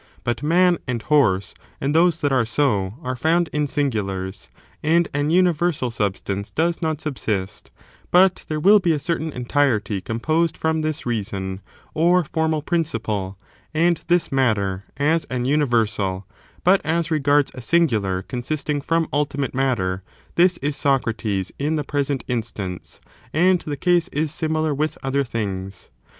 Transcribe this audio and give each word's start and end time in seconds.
But 0.23 0.41
man 0.41 0.79
and 0.87 0.99
horse, 0.99 1.53
and 1.79 1.93
those 1.93 2.21
that 2.21 2.31
are 2.31 2.43
so, 2.43 2.95
are 3.03 3.15
found 3.15 3.51
in 3.53 3.67
singulars. 3.67 4.49
And 4.81 5.07
an 5.13 5.29
imiyersal 5.29 5.93
substance 5.93 6.49
does 6.49 6.81
not 6.81 6.99
subsist; 6.99 7.69
but 8.09 8.43
there 8.47 8.59
will 8.59 8.79
be 8.79 8.93
a 8.93 8.97
certain 8.97 9.31
entirety 9.31 10.01
composed 10.01 10.57
from 10.57 10.81
this 10.81 11.05
reason 11.05 11.61
or 11.93 12.23
formal 12.25 12.63
principle, 12.63 13.37
and 13.75 14.03
this 14.07 14.31
matter 14.31 14.85
as 14.97 15.25
an 15.25 15.45
universal: 15.45 16.25
but 16.63 16.83
as 16.83 17.11
regards 17.11 17.51
a 17.53 17.61
singular 17.61 18.23
consisting 18.23 18.81
from 18.81 19.07
ultimate 19.13 19.53
matter, 19.53 20.01
this 20.33 20.57
is 20.63 20.75
Socrates, 20.75 21.51
in 21.59 21.75
the 21.75 21.83
present 21.83 22.23
instance, 22.27 22.99
and 23.33 23.61
the 23.61 23.77
case 23.77 24.07
is 24.07 24.33
similar 24.33 24.73
with 24.73 24.97
other 25.03 25.23
things. 25.23 25.89